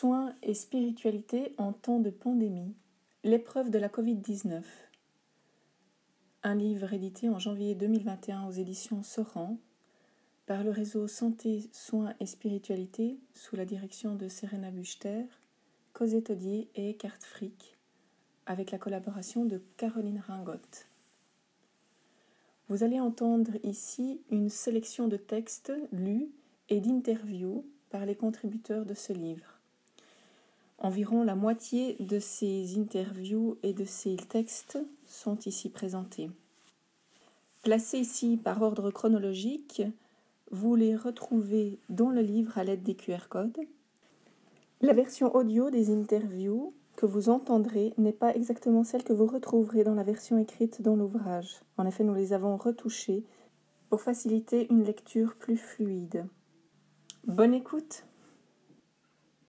[0.00, 2.76] Soins et spiritualité en temps de pandémie.
[3.24, 4.62] L'épreuve de la Covid-19.
[6.44, 9.58] Un livre édité en janvier 2021 aux éditions Soran
[10.46, 15.24] par le réseau Santé, Soins et Spiritualité sous la direction de Serena Buchter,
[15.94, 17.76] Cosette Odier et Eckhart Frick,
[18.46, 20.86] avec la collaboration de Caroline Ringotte.
[22.68, 26.30] Vous allez entendre ici une sélection de textes lus
[26.68, 29.57] et d'interviews par les contributeurs de ce livre.
[30.80, 36.30] Environ la moitié de ces interviews et de ces textes sont ici présentés.
[37.64, 39.82] Placés ici par ordre chronologique,
[40.52, 43.58] vous les retrouvez dans le livre à l'aide des QR codes.
[44.80, 49.82] La version audio des interviews que vous entendrez n'est pas exactement celle que vous retrouverez
[49.82, 51.60] dans la version écrite dans l'ouvrage.
[51.76, 53.24] En effet, nous les avons retouchées
[53.90, 56.26] pour faciliter une lecture plus fluide.
[57.26, 58.04] Bonne écoute